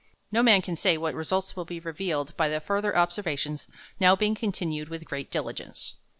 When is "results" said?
1.13-1.55